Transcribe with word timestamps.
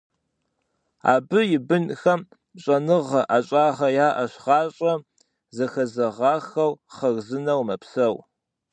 Абы 1.13 1.39
и 1.57 1.59
бынхэм 1.67 2.21
щӀэныгъэ, 2.61 3.21
ӀэщӀагъэ 3.29 3.89
яӀэщ, 4.07 4.33
гъащӀэм 4.43 4.99
хэзэгъахэу 5.71 6.71
хъарзынэу 6.95 7.61
мэпсэу. 7.67 8.15